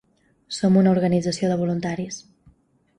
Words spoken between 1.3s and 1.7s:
de